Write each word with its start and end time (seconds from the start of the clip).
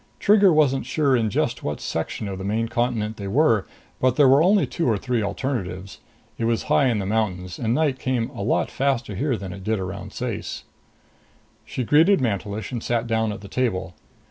Trigger 0.19 0.51
wasn't 0.51 0.87
sure 0.87 1.15
in 1.15 1.29
just 1.29 1.61
what 1.61 1.79
section 1.79 2.27
of 2.27 2.39
the 2.39 2.43
main 2.43 2.67
continent 2.67 3.17
they 3.17 3.27
were; 3.27 3.67
but 3.99 4.15
there 4.15 4.27
were 4.27 4.41
only 4.41 4.65
two 4.65 4.87
or 4.89 4.97
three 4.97 5.21
alternatives 5.21 5.99
it 6.39 6.45
was 6.45 6.63
high 6.63 6.87
in 6.87 6.97
the 6.97 7.05
mountains, 7.05 7.59
and 7.59 7.75
night 7.75 7.99
came 7.99 8.31
a 8.31 8.41
lot 8.41 8.71
faster 8.71 9.13
here 9.13 9.37
than 9.37 9.53
it 9.53 9.63
did 9.63 9.77
around 9.77 10.11
Ceyce. 10.11 10.63
She 11.65 11.83
greeted 11.83 12.19
Mantelish 12.19 12.71
and 12.71 12.81
sat 12.83 13.05
down 13.05 13.31
at 13.31 13.41
the 13.41 13.47
table. 13.47 13.93